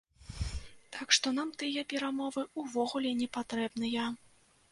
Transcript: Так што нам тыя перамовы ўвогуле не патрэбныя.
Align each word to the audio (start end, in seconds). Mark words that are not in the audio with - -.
Так 0.95 1.07
што 1.17 1.27
нам 1.39 1.51
тыя 1.63 1.83
перамовы 1.93 2.45
ўвогуле 2.63 3.11
не 3.21 3.27
патрэбныя. 3.39 4.09